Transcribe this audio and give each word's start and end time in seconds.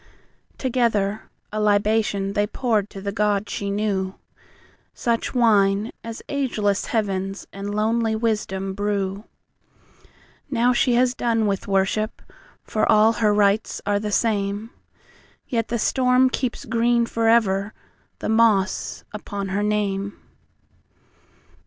Together 0.57 1.29
a 1.53 1.59
libationThey 1.59 2.51
poured 2.51 2.89
to 2.89 3.01
the 3.01 3.11
God 3.11 3.47
she 3.47 3.69
knew, 3.69 4.15
Such 4.95 5.35
wine 5.35 5.91
as 6.03 6.23
ageless 6.27 6.87
heavensAnd 6.87 7.71
lonely 7.75 8.15
wisdom 8.15 8.73
brew. 8.73 9.25
Now 10.49 10.73
she 10.73 10.95
has 10.95 11.13
done 11.13 11.45
with 11.45 11.67
worship, 11.67 12.23
For 12.63 12.79
her 12.81 12.91
all 12.91 13.13
rites 13.13 13.79
are 13.85 13.99
the 13.99 14.11
same; 14.11 14.71
Yet 15.47 15.67
the 15.67 15.77
storm 15.77 16.31
keeps 16.31 16.65
green 16.65 17.05
foreverThe 17.05 17.71
moss 18.27 19.03
upon 19.13 19.49
her 19.49 19.61
name. 19.61 20.19